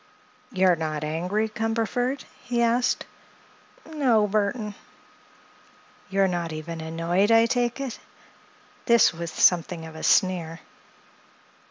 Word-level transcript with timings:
"You're 0.51 0.75
not 0.75 1.03
angry, 1.03 1.47
Cumberford?" 1.47 2.23
he 2.43 2.63
asked. 2.63 3.05
"No, 3.87 4.27
Burthon." 4.27 4.73
"You're 6.09 6.27
not 6.27 6.51
even 6.51 6.81
annoyed, 6.81 7.29
I 7.31 7.45
take 7.45 7.79
it?" 7.79 7.99
This 8.87 9.13
with 9.13 9.29
something 9.39 9.85
of 9.85 9.95
a 9.95 10.01
sneer. 10.01 10.59